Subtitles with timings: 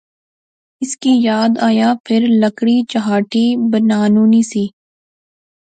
[0.83, 4.65] اس کی یاد آیا فیر لکڑی چہاٹھی بنانونی سی